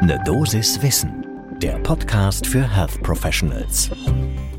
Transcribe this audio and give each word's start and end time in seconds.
Ne 0.00 0.16
Dosis 0.24 0.80
Wissen, 0.80 1.26
der 1.60 1.76
Podcast 1.80 2.46
für 2.46 2.62
Health 2.62 3.02
Professionals. 3.02 3.90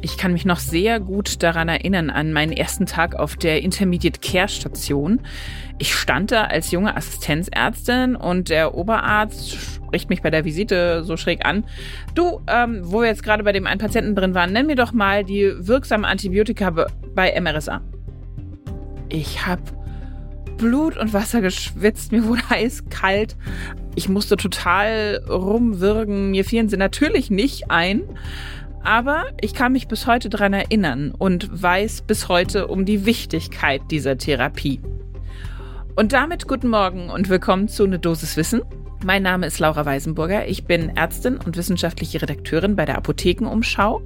Ich 0.02 0.18
kann 0.18 0.34
mich 0.34 0.44
noch 0.44 0.60
sehr 0.60 1.00
gut 1.00 1.42
daran 1.42 1.70
erinnern 1.70 2.10
an 2.10 2.34
meinen 2.34 2.52
ersten 2.52 2.86
Tag 2.86 3.16
auf 3.16 3.38
der 3.38 3.62
Intermediate 3.64 4.20
Care 4.20 4.50
Station. 4.50 5.22
Ich 5.78 5.96
stand 5.96 6.32
da 6.32 6.44
als 6.44 6.72
junge 6.72 6.96
Assistenzärztin 6.98 8.18
und 8.18 8.50
der 8.50 8.76
Oberarzt 8.76 9.56
spricht 9.56 10.10
mich 10.10 10.22
bei 10.22 10.30
der 10.30 10.44
Visite 10.44 11.06
so 11.06 11.16
schräg 11.16 11.46
an. 11.46 11.64
Du, 12.16 12.42
ähm, 12.48 12.82
wo 12.84 13.00
wir 13.00 13.08
jetzt 13.08 13.24
gerade 13.24 13.46
bei 13.46 13.54
dem 13.54 13.66
einen 13.66 13.80
Patienten 13.80 14.16
drin 14.16 14.36
waren, 14.36 14.52
nenn 14.52 14.68
mir 14.68 14.76
doch 14.76 14.92
mal 14.92 15.24
die 15.24 15.54
wirksamen 15.58 16.06
Antibiotika 16.06 16.88
bei 17.16 17.40
MRSA. 17.40 17.82
Ich 19.08 19.46
habe 19.46 19.64
Blut 20.58 20.98
und 20.98 21.14
Wasser 21.14 21.40
geschwitzt, 21.40 22.12
mir 22.12 22.26
wurde 22.26 22.44
eiskalt. 22.50 23.38
Ich 23.96 24.08
musste 24.08 24.38
total 24.38 25.22
rumwirken, 25.30 26.32
mir 26.32 26.46
fielen 26.46 26.70
sie 26.70 26.78
natürlich 26.78 27.30
nicht 27.32 27.70
ein. 27.72 28.04
Aber 28.82 29.26
ich 29.42 29.54
kann 29.54 29.74
mich 29.74 29.88
bis 29.88 30.08
heute 30.08 30.30
daran 30.30 30.54
erinnern 30.54 31.14
und 31.18 31.50
weiß 31.52 32.04
bis 32.04 32.30
heute 32.30 32.68
um 32.68 32.86
die 32.86 33.06
Wichtigkeit 33.06 33.82
dieser 33.92 34.18
Therapie. 34.18 34.80
Und 35.96 36.14
damit 36.14 36.48
guten 36.48 36.70
Morgen 36.70 37.10
und 37.10 37.28
willkommen 37.28 37.68
zu 37.68 37.86
Ne 37.88 38.00
Dosis 38.00 38.38
Wissen. 38.38 38.62
Mein 39.04 39.24
Name 39.24 39.48
ist 39.48 39.60
Laura 39.60 39.86
Weisenburger. 39.86 40.48
Ich 40.48 40.66
bin 40.66 40.96
Ärztin 40.96 41.38
und 41.38 41.58
wissenschaftliche 41.58 42.22
Redakteurin 42.22 42.76
bei 42.76 42.86
der 42.86 42.98
Apothekenumschau. 42.98 44.02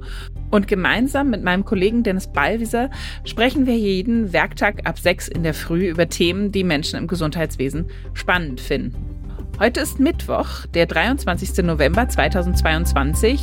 Und 0.50 0.66
gemeinsam 0.66 1.30
mit 1.30 1.44
meinem 1.44 1.64
Kollegen 1.64 2.02
Dennis 2.02 2.32
Ballwieser 2.32 2.90
sprechen 3.24 3.66
wir 3.66 3.76
jeden 3.76 4.32
Werktag 4.32 4.86
ab 4.88 4.98
sechs 4.98 5.28
in 5.28 5.42
der 5.42 5.54
Früh 5.54 5.88
über 5.88 6.08
Themen, 6.08 6.50
die 6.50 6.64
Menschen 6.64 6.98
im 6.98 7.06
Gesundheitswesen 7.06 7.86
spannend 8.12 8.60
finden. 8.60 9.14
Heute 9.60 9.80
ist 9.80 10.00
Mittwoch, 10.00 10.66
der 10.66 10.86
23. 10.86 11.64
November 11.64 12.08
2022. 12.08 13.40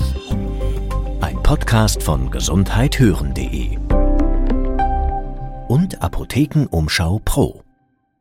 Ein 1.21 1.41
Podcast 1.41 2.03
von 2.03 2.29
gesundheithören.de 2.29 3.77
und 5.69 6.01
Apothekenumschau 6.01 7.21
Pro. 7.23 7.63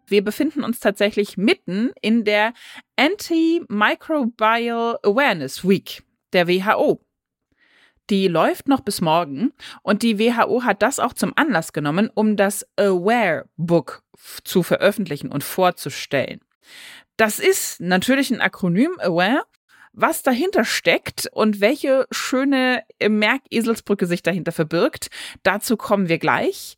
Wir 0.07 0.23
befinden 0.23 0.63
uns 0.63 0.79
tatsächlich 0.79 1.37
mitten 1.37 1.91
in 2.01 2.23
der 2.23 2.53
Antimicrobial 2.95 4.99
Awareness 5.03 5.69
Week 5.69 6.05
der 6.33 6.47
WHO. 6.47 7.05
Die 8.09 8.29
läuft 8.29 8.69
noch 8.69 8.83
bis 8.83 9.01
morgen 9.01 9.53
und 9.83 10.05
die 10.05 10.21
WHO 10.21 10.63
hat 10.63 10.83
das 10.83 11.01
auch 11.01 11.13
zum 11.13 11.33
Anlass 11.35 11.73
genommen, 11.73 12.09
um 12.15 12.37
das 12.37 12.65
Aware 12.77 13.49
Book 13.57 14.05
zu 14.45 14.63
veröffentlichen 14.63 15.33
und 15.33 15.43
vorzustellen. 15.43 16.41
Das 17.17 17.39
ist 17.39 17.81
natürlich 17.81 18.31
ein 18.31 18.41
Akronym 18.41 18.99
Aware. 18.99 19.43
Was 19.93 20.23
dahinter 20.23 20.65
steckt 20.65 21.29
und 21.33 21.61
welche 21.61 22.07
schöne 22.13 22.85
Merkeselsbrücke 23.07 24.07
sich 24.07 24.23
dahinter 24.23 24.53
verbirgt, 24.53 25.11
dazu 25.43 25.77
kommen 25.77 26.09
wir 26.09 26.19
gleich. 26.19 26.77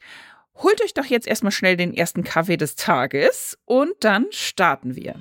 Holt 0.55 0.83
euch 0.83 0.95
doch 0.95 1.05
jetzt 1.05 1.27
erstmal 1.27 1.53
schnell 1.53 1.77
den 1.77 1.95
ersten 1.95 2.25
Kaffee 2.25 2.57
des 2.57 2.75
Tages 2.75 3.59
und 3.67 3.93
dann 4.01 4.27
starten 4.31 4.97
wir. 4.97 5.17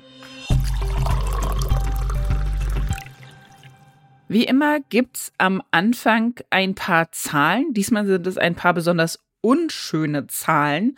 Wie 4.28 4.44
immer 4.44 4.80
gibt's 4.80 5.30
am 5.36 5.62
Anfang 5.70 6.40
ein 6.48 6.74
paar 6.74 7.12
Zahlen. 7.12 7.74
Diesmal 7.74 8.06
sind 8.06 8.26
es 8.26 8.38
ein 8.38 8.54
paar 8.54 8.72
besonders 8.72 9.18
unschöne 9.42 10.26
Zahlen. 10.28 10.96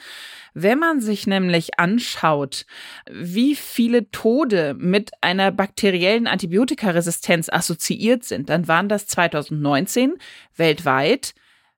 Wenn 0.53 0.79
man 0.79 1.01
sich 1.01 1.27
nämlich 1.27 1.81
anschaut, 1.81 2.67
wie 3.11 3.57
viele 3.57 4.11
Tode 4.13 4.75
mit 4.79 5.11
einer 5.21 5.51
bakteriellen 5.51 6.29
Antibiotikaresistenz 6.29 7.49
assoziiert 7.49 8.23
sind, 8.23 8.49
dann 8.49 8.69
waren 8.69 8.89
das 8.89 9.09
2019 9.09 10.15
weltweit 10.57 11.35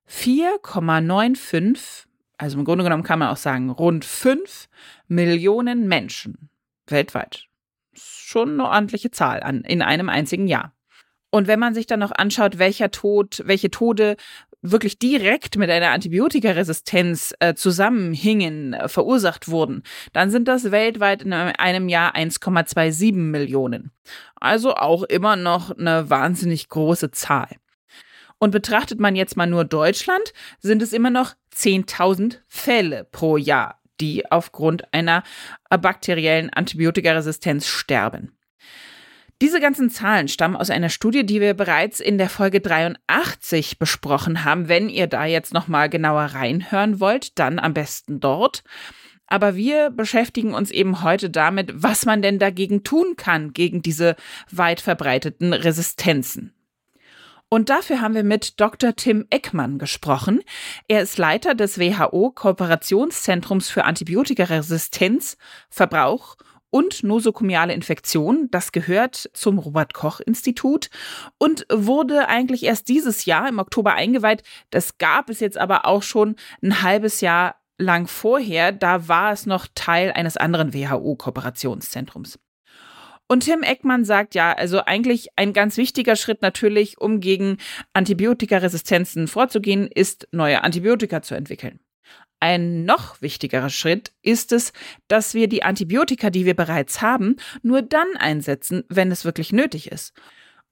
4,95 0.09 2.07
also 2.39 2.59
im 2.59 2.65
Grunde 2.65 2.85
genommen 2.85 3.03
kann 3.03 3.19
man 3.19 3.29
auch 3.29 3.37
sagen, 3.37 3.71
rund 3.71 4.05
fünf 4.05 4.69
Millionen 5.09 5.89
Menschen 5.89 6.51
weltweit. 6.87 7.47
Schon 7.95 8.61
eine 8.61 8.69
ordentliche 8.69 9.11
Zahl 9.11 9.43
an, 9.43 9.63
in 9.63 9.83
einem 9.83 10.09
einzigen 10.09 10.47
Jahr. 10.47 10.73
Und 11.31 11.49
wenn 11.49 11.59
man 11.59 11.75
sich 11.75 11.87
dann 11.87 12.01
noch 12.01 12.13
anschaut, 12.13 12.59
welcher 12.59 12.91
Tod, 12.91 13.43
welche 13.47 13.71
Tode 13.71 14.17
wirklich 14.71 14.99
direkt 14.99 15.57
mit 15.57 15.71
einer 15.71 15.91
Antibiotikaresistenz 15.91 17.35
äh, 17.41 17.55
zusammenhingen, 17.55 18.75
äh, 18.75 18.89
verursacht 18.89 19.49
wurden, 19.49 19.83
dann 20.13 20.31
sind 20.31 20.49
das 20.49 20.71
weltweit 20.71 21.23
in 21.23 21.33
einem 21.33 21.89
Jahr 21.89 22.15
1,27 22.15 23.15
Millionen. 23.15 23.93
Also 24.37 24.75
auch 24.75 25.03
immer 25.05 25.37
noch 25.37 25.77
eine 25.77 26.11
wahnsinnig 26.11 26.69
große 26.69 27.11
Zahl. 27.11 27.49
Und 28.39 28.51
betrachtet 28.51 29.01
man 29.01 29.17
jetzt 29.17 29.37
mal 29.37 29.47
nur 29.47 29.65
Deutschland, 29.65 30.33
sind 30.61 30.83
es 30.83 30.93
immer 30.93 31.11
noch 31.11 31.35
10.000 31.55 32.39
Fälle 32.47 33.05
pro 33.11 33.39
Jahr, 33.39 33.81
die 34.01 34.31
aufgrund 34.31 34.93
einer 34.93 35.23
bakteriellen 35.71 36.51
Antibiotikaresistenz 36.51 37.67
sterben. 37.67 38.36
Diese 39.43 39.61
ganzen 39.61 39.91
Zahlen 39.91 40.29
stammen 40.29 40.57
aus 40.57 40.71
einer 40.71 40.89
Studie, 40.89 41.27
die 41.27 41.43
wir 41.43 41.53
bereits 41.53 42.01
in 42.01 42.17
der 42.17 42.31
Folge 42.31 42.63
83 42.63 43.79
besprochen 43.79 44.45
haben. 44.45 44.69
Wenn 44.69 44.89
ihr 44.89 45.09
da 45.09 45.27
jetzt 45.27 45.53
noch 45.53 45.69
mal 45.69 45.91
genauer 45.91 46.23
reinhören 46.23 47.01
wollt, 47.01 47.39
dann 47.39 47.59
am 47.59 47.75
besten 47.75 48.19
dort. 48.19 48.65
Aber 49.27 49.55
wir 49.55 49.91
beschäftigen 49.91 50.55
uns 50.55 50.71
eben 50.71 51.03
heute 51.03 51.29
damit, 51.29 51.71
was 51.75 52.07
man 52.07 52.23
denn 52.23 52.39
dagegen 52.39 52.83
tun 52.83 53.17
kann, 53.17 53.53
gegen 53.53 53.83
diese 53.83 54.17
weit 54.51 54.81
verbreiteten 54.81 55.53
Resistenzen. 55.53 56.55
Und 57.51 57.69
dafür 57.69 58.01
haben 58.01 58.15
wir 58.15 58.25
mit 58.25 58.59
Dr. 58.59 58.97
Tim 58.97 59.27
Eckmann 59.29 59.79
gesprochen. 59.79 60.41
Er 60.89 61.03
ist 61.03 61.19
Leiter 61.19 61.55
des 61.55 61.79
WHO 61.79 62.31
Kooperationszentrums 62.31 63.69
für 63.69 63.85
Antibiotikaresistenz, 63.85 65.37
Verbrauch 65.69 66.37
und 66.71 67.03
nosokomiale 67.05 67.73
Infektion. 67.73 68.49
Das 68.51 68.73
gehört 68.73 69.31
zum 69.33 69.59
Robert 69.59 69.95
Koch 69.95 70.21
Institut 70.21 70.91
und 71.39 71.67
wurde 71.73 72.29
eigentlich 72.29 72.65
erst 72.65 72.89
dieses 72.89 73.25
Jahr 73.25 73.49
im 73.49 73.59
Oktober 73.59 73.95
eingeweiht. 73.95 74.43
Das 74.71 74.99
gab 74.99 75.31
es 75.31 75.41
jetzt 75.41 75.59
aber 75.59 75.87
auch 75.87 76.03
schon 76.03 76.37
ein 76.63 76.83
halbes 76.83 77.21
Jahr 77.21 77.57
lang 77.79 78.07
vorher. 78.07 78.73
Da 78.73 79.09
war 79.09 79.33
es 79.33 79.47
noch 79.47 79.67
Teil 79.75 80.13
eines 80.13 80.37
anderen 80.37 80.75
WHO-Kooperationszentrums. 80.75 82.39
Und 83.29 83.41
Tim 83.41 83.63
Eckmann 83.63 84.05
sagt 84.05 84.35
ja, 84.37 84.53
also 84.53 84.85
eigentlich 84.85 85.29
ein 85.35 85.53
ganz 85.53 85.77
wichtiger 85.77 86.15
Schritt 86.15 86.43
natürlich, 86.43 87.01
um 87.01 87.21
gegen 87.21 87.59
Antibiotikaresistenzen 87.93 89.27
vorzugehen, 89.27 89.89
ist 89.89 90.29
neue 90.31 90.63
Antibiotika 90.63 91.23
zu 91.23 91.35
entwickeln. 91.35 91.81
Ein 92.41 92.85
noch 92.85 93.23
wichtigerer 93.23 93.71
Schritt 93.71 94.13
ist 94.23 94.53
es, 94.53 94.73
dass 95.09 95.35
wir 95.35 95.49
die 95.49 95.63
Antibiotika, 95.63 96.31
die 96.31 96.45
wir 96.45 96.55
bereits 96.55 97.01
haben, 97.01 97.37
nur 97.63 97.83
dann 97.83 98.09
einsetzen, 98.19 98.85
wenn 98.89 99.11
es 99.11 99.25
wirklich 99.25 99.53
nötig 99.53 99.91
ist. 99.91 100.13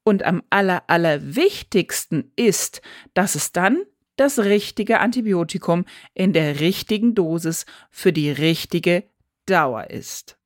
Und 0.03 0.23
am 0.23 0.43
aller, 0.51 0.83
aller 0.87 1.35
wichtigsten 1.35 2.31
ist, 2.35 2.81
dass 3.15 3.33
es 3.33 3.51
dann 3.51 3.83
das 4.15 4.39
richtige 4.39 4.99
Antibiotikum 4.99 5.85
in 6.13 6.31
der 6.31 6.59
richtigen 6.59 7.15
Dosis 7.15 7.65
für 7.89 8.13
die 8.13 8.29
richtige 8.29 9.03
Dauer 9.45 9.89
ist. 9.89 10.37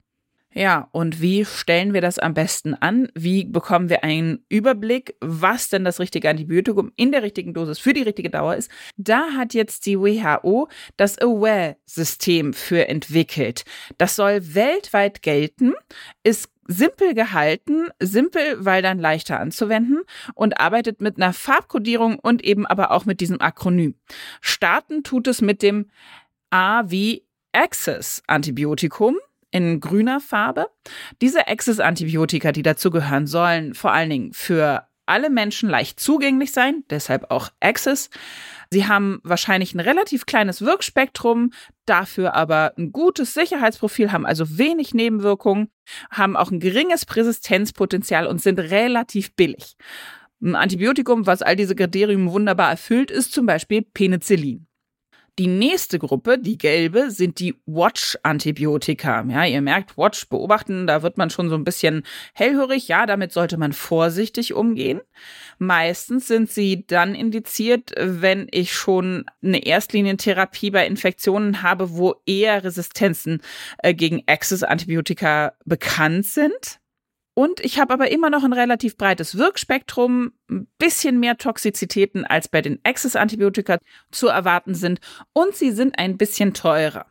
Ja, 0.51 0.89
und 0.91 1.21
wie 1.21 1.45
stellen 1.45 1.93
wir 1.93 2.01
das 2.01 2.17
am 2.17 2.33
besten 2.33 2.73
an? 2.73 3.09
Wie 3.13 3.45
bekommen 3.45 3.87
wir 3.87 4.03
einen 4.03 4.43
Überblick, 4.49 5.15
was 5.21 5.69
denn 5.69 5.85
das 5.85 5.99
richtige 5.99 6.27
Antibiotikum 6.27 6.91
in 6.95 7.11
der 7.11 7.21
richtigen 7.21 7.53
Dosis 7.53 7.77
für 7.77 7.93
die 7.93 8.01
richtige 8.01 8.31
Dauer 8.31 8.55
ist? 8.55 8.71
Da 8.97 9.33
hat 9.37 9.53
jetzt 9.53 9.85
die 9.85 9.99
WHO 9.99 10.67
das 10.97 11.19
Aware-System 11.19 12.53
für 12.53 12.87
entwickelt. 12.87 13.63
Das 13.99 14.15
soll 14.15 14.55
weltweit 14.55 15.21
gelten, 15.21 15.73
ist 16.23 16.49
simpel 16.67 17.13
gehalten, 17.13 17.89
simpel, 17.99 18.57
weil 18.57 18.81
dann 18.81 18.97
leichter 18.97 19.39
anzuwenden 19.39 20.01
und 20.33 20.59
arbeitet 20.59 20.99
mit 20.99 21.17
einer 21.17 21.33
Farbkodierung 21.33 22.17
und 22.17 22.43
eben 22.43 22.65
aber 22.65 22.89
auch 22.89 23.05
mit 23.05 23.21
diesem 23.21 23.39
Akronym. 23.39 23.95
Starten 24.41 25.03
tut 25.03 25.27
es 25.27 25.41
mit 25.41 25.61
dem 25.61 25.91
A 26.49 26.89
wie 26.89 27.23
Access 27.51 28.23
Antibiotikum 28.25 29.17
in 29.51 29.79
grüner 29.79 30.19
Farbe. 30.19 30.67
Diese 31.21 31.47
Access-Antibiotika, 31.47 32.51
die 32.51 32.63
dazugehören, 32.63 33.27
sollen 33.27 33.73
vor 33.73 33.91
allen 33.91 34.09
Dingen 34.09 34.33
für 34.33 34.87
alle 35.09 35.29
Menschen 35.29 35.69
leicht 35.69 35.99
zugänglich 35.99 36.51
sein, 36.51 36.83
deshalb 36.89 37.31
auch 37.31 37.49
Access. 37.59 38.09
Sie 38.71 38.87
haben 38.87 39.19
wahrscheinlich 39.23 39.73
ein 39.73 39.79
relativ 39.79 40.27
kleines 40.27 40.61
Wirkspektrum, 40.61 41.51
dafür 41.85 42.35
aber 42.35 42.73
ein 42.77 42.91
gutes 42.91 43.33
Sicherheitsprofil, 43.33 44.11
haben 44.11 44.27
also 44.27 44.57
wenig 44.59 44.93
Nebenwirkungen, 44.93 45.69
haben 46.11 46.37
auch 46.37 46.51
ein 46.51 46.59
geringes 46.59 47.07
Präsistenzpotenzial 47.07 48.27
und 48.27 48.39
sind 48.39 48.59
relativ 48.59 49.35
billig. 49.35 49.75
Ein 50.41 50.55
Antibiotikum, 50.55 51.25
was 51.25 51.41
all 51.41 51.55
diese 51.55 51.75
Kriterien 51.75 52.31
wunderbar 52.31 52.69
erfüllt, 52.69 53.09
ist 53.09 53.33
zum 53.33 53.47
Beispiel 53.47 53.81
Penicillin. 53.81 54.68
Die 55.39 55.47
nächste 55.47 55.99
Gruppe, 55.99 56.37
die 56.37 56.57
gelbe, 56.57 57.11
sind 57.11 57.39
die 57.39 57.55
Watch-Antibiotika. 57.65 59.23
Ja, 59.29 59.45
ihr 59.45 59.61
merkt, 59.61 59.97
Watch 59.97 60.27
beobachten, 60.27 60.85
da 60.85 61.01
wird 61.01 61.17
man 61.17 61.29
schon 61.29 61.47
so 61.47 61.55
ein 61.55 61.63
bisschen 61.63 62.03
hellhörig. 62.33 62.89
Ja, 62.89 63.05
damit 63.05 63.31
sollte 63.31 63.57
man 63.57 63.71
vorsichtig 63.71 64.53
umgehen. 64.53 64.99
Meistens 65.57 66.27
sind 66.27 66.51
sie 66.51 66.85
dann 66.85 67.15
indiziert, 67.15 67.93
wenn 67.97 68.49
ich 68.51 68.73
schon 68.73 69.27
eine 69.41 69.65
Erstlinientherapie 69.65 70.71
bei 70.71 70.85
Infektionen 70.85 71.63
habe, 71.63 71.95
wo 71.95 72.15
eher 72.25 72.65
Resistenzen 72.65 73.41
äh, 73.77 73.93
gegen 73.93 74.23
Access-Antibiotika 74.27 75.53
bekannt 75.63 76.25
sind. 76.25 76.81
Und 77.39 77.61
ich 77.61 77.79
habe 77.79 77.93
aber 77.93 78.11
immer 78.11 78.29
noch 78.29 78.43
ein 78.43 78.51
relativ 78.51 78.97
breites 78.97 79.37
Wirkspektrum, 79.37 80.33
ein 80.49 80.67
bisschen 80.77 81.21
mehr 81.21 81.37
Toxizitäten 81.37 82.25
als 82.25 82.49
bei 82.49 82.61
den 82.61 82.79
Access-Antibiotika 82.83 83.77
zu 84.11 84.27
erwarten 84.27 84.75
sind 84.75 84.99
und 85.31 85.55
sie 85.55 85.71
sind 85.71 85.97
ein 85.97 86.17
bisschen 86.17 86.53
teurer. 86.53 87.05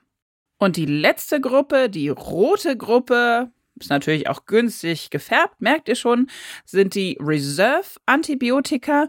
Und 0.58 0.76
die 0.76 0.84
letzte 0.84 1.40
Gruppe, 1.40 1.88
die 1.88 2.10
rote 2.10 2.76
Gruppe, 2.76 3.50
ist 3.80 3.88
natürlich 3.88 4.28
auch 4.28 4.44
günstig 4.44 5.08
gefärbt, 5.08 5.62
merkt 5.62 5.88
ihr 5.88 5.94
schon, 5.94 6.28
sind 6.66 6.94
die 6.94 7.16
Reserve-Antibiotika. 7.18 9.08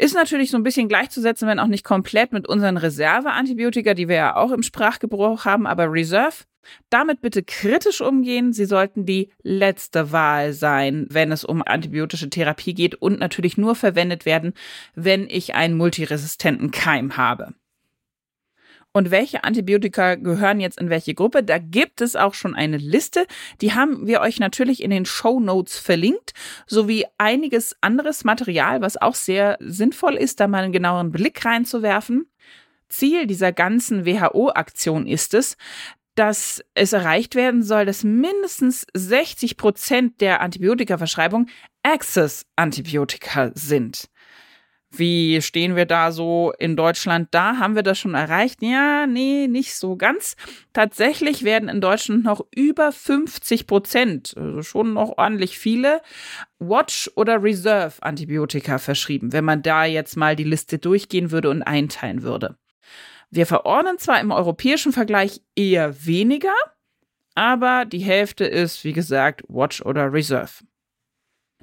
Ist 0.00 0.14
natürlich 0.14 0.50
so 0.50 0.56
ein 0.56 0.62
bisschen 0.62 0.88
gleichzusetzen, 0.88 1.46
wenn 1.46 1.58
auch 1.58 1.66
nicht 1.66 1.84
komplett 1.84 2.32
mit 2.32 2.48
unseren 2.48 2.78
Reserve-Antibiotika, 2.78 3.92
die 3.92 4.08
wir 4.08 4.16
ja 4.16 4.36
auch 4.36 4.50
im 4.50 4.62
Sprachgebrauch 4.62 5.44
haben, 5.44 5.66
aber 5.66 5.92
Reserve 5.92 6.44
damit 6.88 7.20
bitte 7.20 7.42
kritisch 7.42 8.00
umgehen. 8.00 8.54
Sie 8.54 8.64
sollten 8.64 9.04
die 9.04 9.30
letzte 9.42 10.10
Wahl 10.10 10.54
sein, 10.54 11.06
wenn 11.10 11.32
es 11.32 11.44
um 11.44 11.62
antibiotische 11.62 12.30
Therapie 12.30 12.72
geht 12.72 12.94
und 12.94 13.20
natürlich 13.20 13.58
nur 13.58 13.74
verwendet 13.74 14.24
werden, 14.24 14.54
wenn 14.94 15.28
ich 15.28 15.54
einen 15.54 15.76
multiresistenten 15.76 16.70
Keim 16.70 17.18
habe. 17.18 17.52
Und 18.92 19.12
welche 19.12 19.44
Antibiotika 19.44 20.16
gehören 20.16 20.58
jetzt 20.58 20.80
in 20.80 20.90
welche 20.90 21.14
Gruppe? 21.14 21.44
Da 21.44 21.58
gibt 21.58 22.00
es 22.00 22.16
auch 22.16 22.34
schon 22.34 22.56
eine 22.56 22.76
Liste. 22.76 23.26
Die 23.60 23.72
haben 23.72 24.06
wir 24.06 24.20
euch 24.20 24.40
natürlich 24.40 24.82
in 24.82 24.90
den 24.90 25.04
Show 25.04 25.38
Notes 25.38 25.78
verlinkt, 25.78 26.32
sowie 26.66 27.06
einiges 27.16 27.76
anderes 27.80 28.24
Material, 28.24 28.80
was 28.80 28.96
auch 28.96 29.14
sehr 29.14 29.58
sinnvoll 29.60 30.16
ist, 30.16 30.40
da 30.40 30.48
mal 30.48 30.64
einen 30.64 30.72
genaueren 30.72 31.12
Blick 31.12 31.44
reinzuwerfen. 31.44 32.26
Ziel 32.88 33.28
dieser 33.28 33.52
ganzen 33.52 34.04
WHO-Aktion 34.04 35.06
ist 35.06 35.34
es, 35.34 35.56
dass 36.16 36.62
es 36.74 36.92
erreicht 36.92 37.36
werden 37.36 37.62
soll, 37.62 37.86
dass 37.86 38.02
mindestens 38.02 38.86
60 38.94 39.56
Prozent 39.56 40.20
der 40.20 40.40
Antibiotikaverschreibung 40.40 41.46
Access-Antibiotika 41.84 43.52
sind. 43.54 44.10
Wie 44.92 45.40
stehen 45.40 45.76
wir 45.76 45.86
da 45.86 46.10
so 46.10 46.52
in 46.58 46.76
Deutschland? 46.76 47.28
Da 47.30 47.58
haben 47.58 47.76
wir 47.76 47.84
das 47.84 47.98
schon 47.98 48.14
erreicht. 48.14 48.60
Ja, 48.60 49.06
nee, 49.06 49.46
nicht 49.46 49.76
so 49.76 49.96
ganz. 49.96 50.34
Tatsächlich 50.72 51.44
werden 51.44 51.68
in 51.68 51.80
Deutschland 51.80 52.24
noch 52.24 52.44
über 52.54 52.90
50 52.90 53.68
Prozent, 53.68 54.34
also 54.36 54.62
schon 54.62 54.92
noch 54.94 55.16
ordentlich 55.16 55.58
viele, 55.58 56.00
Watch- 56.58 57.10
oder 57.14 57.42
Reserve-Antibiotika 57.42 58.78
verschrieben, 58.78 59.32
wenn 59.32 59.44
man 59.44 59.62
da 59.62 59.84
jetzt 59.84 60.16
mal 60.16 60.34
die 60.34 60.44
Liste 60.44 60.78
durchgehen 60.78 61.30
würde 61.30 61.50
und 61.50 61.62
einteilen 61.62 62.22
würde. 62.22 62.56
Wir 63.30 63.46
verordnen 63.46 63.98
zwar 63.98 64.20
im 64.20 64.32
europäischen 64.32 64.92
Vergleich 64.92 65.40
eher 65.54 66.04
weniger, 66.04 66.54
aber 67.36 67.84
die 67.84 68.00
Hälfte 68.00 68.44
ist, 68.44 68.82
wie 68.82 68.92
gesagt, 68.92 69.42
Watch 69.46 69.82
oder 69.82 70.12
Reserve. 70.12 70.50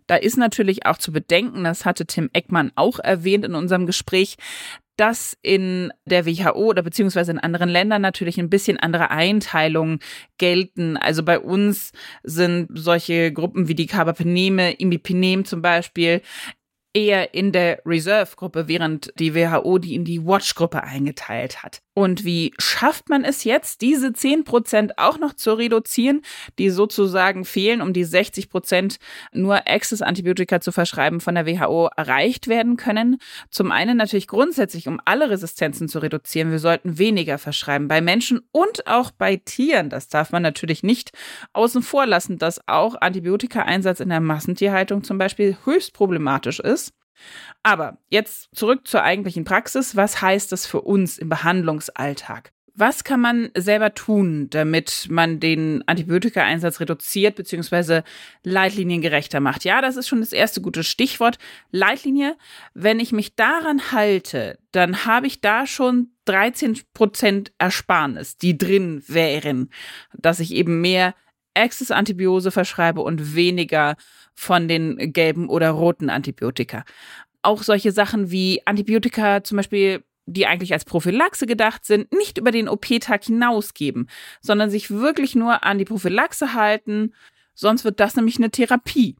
Da 0.07 0.15
ist 0.15 0.37
natürlich 0.37 0.85
auch 0.85 0.97
zu 0.97 1.11
bedenken, 1.11 1.63
das 1.63 1.85
hatte 1.85 2.05
Tim 2.05 2.29
Eckmann 2.33 2.71
auch 2.75 2.99
erwähnt 2.99 3.45
in 3.45 3.55
unserem 3.55 3.85
Gespräch, 3.85 4.37
dass 4.97 5.37
in 5.43 5.93
der 6.05 6.25
WHO 6.25 6.55
oder 6.55 6.81
beziehungsweise 6.81 7.31
in 7.31 7.39
anderen 7.39 7.69
Ländern 7.69 8.01
natürlich 8.01 8.39
ein 8.39 8.49
bisschen 8.49 8.77
andere 8.77 9.11
Einteilungen 9.11 9.99
gelten. 10.37 10.97
Also 10.97 11.23
bei 11.23 11.39
uns 11.39 11.91
sind 12.23 12.67
solche 12.73 13.31
Gruppen 13.31 13.67
wie 13.67 13.75
die 13.75 13.85
Carbapeneme, 13.85 14.73
Imipinem 14.73 15.45
zum 15.45 15.61
Beispiel 15.61 16.21
eher 16.93 17.35
in 17.35 17.51
der 17.51 17.81
Reserve-Gruppe, 17.85 18.67
während 18.67 19.13
die 19.19 19.35
WHO 19.35 19.77
die 19.77 19.93
in 19.93 20.03
die 20.03 20.25
Watch-Gruppe 20.25 20.83
eingeteilt 20.83 21.61
hat. 21.61 21.81
Und 21.97 22.23
wie 22.23 22.53
schafft 22.59 23.09
man 23.09 23.23
es 23.23 23.43
jetzt, 23.43 23.81
diese 23.81 24.09
10% 24.09 24.91
auch 24.97 25.17
noch 25.17 25.33
zu 25.33 25.53
reduzieren, 25.53 26.21
die 26.59 26.69
sozusagen 26.69 27.43
fehlen, 27.43 27.81
um 27.81 27.91
die 27.91 28.05
60% 28.05 28.99
nur 29.31 29.67
Access-Antibiotika 29.67 30.61
zu 30.61 30.71
verschreiben 30.71 31.21
von 31.21 31.33
der 31.33 31.47
WHO 31.47 31.89
erreicht 31.97 32.49
werden 32.49 32.77
können? 32.77 33.17
Zum 33.49 33.71
einen 33.71 33.97
natürlich 33.97 34.27
grundsätzlich, 34.27 34.87
um 34.87 35.01
alle 35.05 35.31
Resistenzen 35.31 35.89
zu 35.89 35.97
reduzieren. 35.97 36.51
Wir 36.51 36.59
sollten 36.59 36.99
weniger 36.99 37.39
verschreiben 37.39 37.87
bei 37.87 37.99
Menschen 37.99 38.41
und 38.51 38.85
auch 38.85 39.09
bei 39.09 39.37
Tieren. 39.37 39.89
Das 39.89 40.07
darf 40.07 40.31
man 40.31 40.43
natürlich 40.43 40.83
nicht 40.83 41.13
außen 41.53 41.81
vor 41.81 42.05
lassen, 42.05 42.37
dass 42.37 42.61
auch 42.67 42.93
Antibiotika-Einsatz 43.01 44.01
in 44.01 44.09
der 44.09 44.21
Massentierhaltung 44.21 45.03
zum 45.03 45.17
Beispiel 45.17 45.57
höchst 45.65 45.93
problematisch 45.93 46.59
ist. 46.59 46.93
Aber 47.63 47.97
jetzt 48.09 48.49
zurück 48.55 48.87
zur 48.87 49.03
eigentlichen 49.03 49.43
Praxis. 49.43 49.95
Was 49.95 50.21
heißt 50.21 50.51
das 50.51 50.65
für 50.65 50.81
uns 50.81 51.17
im 51.17 51.29
Behandlungsalltag? 51.29 52.51
Was 52.79 53.03
kann 53.03 53.19
man 53.19 53.49
selber 53.57 53.95
tun, 53.95 54.51
damit 54.51 55.07
man 55.09 55.39
den 55.39 55.83
Antibiotika-Einsatz 55.87 56.79
reduziert 56.79 57.35
bzw. 57.35 58.03
leitliniengerechter 58.43 59.39
macht? 59.39 59.63
Ja, 59.63 59.81
das 59.81 59.95
ist 59.95 60.07
schon 60.07 60.19
das 60.19 60.31
erste 60.31 60.61
gute 60.61 60.83
Stichwort. 60.83 61.39
Leitlinie. 61.71 62.37
Wenn 62.75 62.99
ich 62.99 63.11
mich 63.11 63.35
daran 63.35 63.91
halte, 63.91 64.59
dann 64.71 65.05
habe 65.05 65.25
ich 65.25 65.41
da 65.41 65.65
schon 65.65 66.11
13 66.25 66.79
Prozent 66.93 67.51
Ersparnis, 67.57 68.37
die 68.37 68.59
drin 68.59 69.03
wären, 69.07 69.71
dass 70.13 70.39
ich 70.39 70.53
eben 70.53 70.79
mehr 70.79 71.15
Access-Antibiose 71.57 72.51
verschreibe 72.51 73.01
und 73.01 73.35
weniger 73.35 73.95
von 74.33 74.67
den 74.67 75.13
gelben 75.13 75.49
oder 75.49 75.71
roten 75.71 76.09
Antibiotika. 76.09 76.83
Auch 77.41 77.63
solche 77.63 77.91
Sachen 77.91 78.31
wie 78.31 78.61
Antibiotika 78.65 79.43
zum 79.43 79.57
Beispiel 79.57 80.03
die 80.27 80.45
eigentlich 80.45 80.73
als 80.73 80.85
Prophylaxe 80.85 81.47
gedacht 81.47 81.85
sind, 81.85 82.11
nicht 82.13 82.37
über 82.37 82.51
den 82.51 82.67
OP-Tag 82.67 83.23
hinausgeben, 83.23 84.09
sondern 84.41 84.69
sich 84.69 84.91
wirklich 84.91 85.35
nur 85.35 85.63
an 85.63 85.77
die 85.77 85.85
Prophylaxe 85.85 86.53
halten, 86.53 87.13
sonst 87.55 87.85
wird 87.85 87.99
das 87.99 88.15
nämlich 88.15 88.37
eine 88.37 88.51
Therapie. 88.51 89.15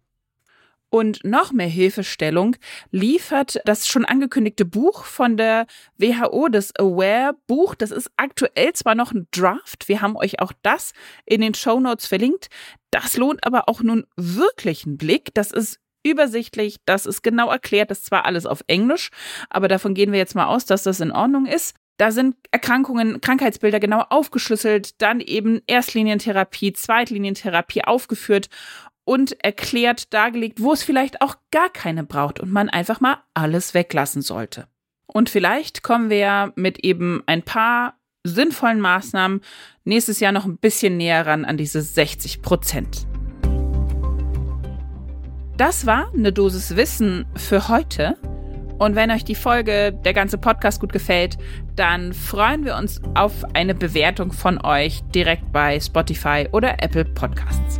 Und 0.89 1.23
noch 1.23 1.51
mehr 1.51 1.67
Hilfestellung 1.67 2.55
liefert 2.91 3.59
das 3.65 3.87
schon 3.87 4.05
angekündigte 4.05 4.63
Buch 4.63 5.03
von 5.03 5.35
der 5.35 5.67
WHO, 5.97 6.47
das 6.47 6.73
Aware-Buch. 6.77 7.75
Das 7.75 7.91
ist 7.91 8.09
aktuell 8.15 8.71
zwar 8.73 8.95
noch 8.95 9.11
ein 9.11 9.27
Draft, 9.31 9.89
wir 9.89 10.01
haben 10.01 10.15
euch 10.15 10.39
auch 10.39 10.53
das 10.61 10.93
in 11.25 11.41
den 11.41 11.53
Show 11.53 11.79
Notes 11.79 12.07
verlinkt. 12.07 12.47
Das 12.91 13.17
lohnt 13.17 13.45
aber 13.45 13.67
auch 13.67 13.81
nun 13.81 14.05
wirklich 14.15 14.85
einen 14.85 14.97
Blick. 14.97 15.33
Das 15.33 15.51
ist 15.51 15.79
übersichtlich, 16.03 16.77
das 16.85 17.05
ist 17.05 17.21
genau 17.21 17.49
erklärt, 17.49 17.91
das 17.91 17.99
ist 17.99 18.05
zwar 18.05 18.25
alles 18.25 18.45
auf 18.45 18.63
Englisch, 18.67 19.09
aber 19.49 19.67
davon 19.67 19.93
gehen 19.93 20.11
wir 20.11 20.19
jetzt 20.19 20.35
mal 20.35 20.45
aus, 20.45 20.65
dass 20.65 20.83
das 20.83 21.01
in 21.01 21.11
Ordnung 21.11 21.45
ist. 21.45 21.75
Da 21.97 22.11
sind 22.11 22.35
Erkrankungen, 22.51 23.21
Krankheitsbilder 23.21 23.79
genau 23.79 24.03
aufgeschlüsselt, 24.09 25.01
dann 25.01 25.19
eben 25.19 25.61
Erstlinientherapie, 25.65 26.71
Zweitlinientherapie 26.73 27.83
aufgeführt 27.83 28.49
und 29.07 29.41
erklärt, 29.41 30.13
dargelegt, 30.13 30.61
wo 30.61 30.73
es 30.73 30.83
vielleicht 30.83 31.21
auch 31.21 31.37
gar 31.49 31.69
keine 31.69 32.03
braucht 32.03 32.41
und 32.41 32.51
man 32.51 32.67
einfach 32.67 32.99
mal 32.99 33.23
alles 33.33 33.73
weglassen 33.73 34.21
sollte. 34.21 34.67
Und 35.05 35.29
vielleicht 35.29 35.81
kommen 35.81 36.09
wir 36.09 36.17
ja 36.17 36.51
mit 36.55 36.79
eben 36.79 37.23
ein 37.25 37.41
paar 37.41 37.97
sinnvollen 38.25 38.81
Maßnahmen 38.81 39.39
nächstes 39.85 40.19
Jahr 40.19 40.33
noch 40.33 40.43
ein 40.43 40.57
bisschen 40.57 40.97
näher 40.97 41.25
ran 41.25 41.45
an 41.45 41.55
diese 41.55 41.81
60 41.81 42.41
Prozent. 42.41 43.07
Das 45.55 45.85
war 45.85 46.11
eine 46.13 46.33
Dosis 46.33 46.75
Wissen 46.75 47.25
für 47.35 47.69
heute. 47.69 48.17
Und 48.77 48.95
wenn 48.95 49.09
euch 49.09 49.23
die 49.23 49.35
Folge, 49.35 49.93
der 49.93 50.13
ganze 50.13 50.37
Podcast 50.37 50.81
gut 50.81 50.91
gefällt, 50.91 51.37
dann 51.77 52.11
freuen 52.11 52.65
wir 52.65 52.75
uns 52.75 53.01
auf 53.15 53.45
eine 53.53 53.73
Bewertung 53.73 54.33
von 54.33 54.63
euch 54.63 55.01
direkt 55.15 55.53
bei 55.53 55.79
Spotify 55.79 56.49
oder 56.51 56.83
Apple 56.83 57.05
Podcasts. 57.05 57.79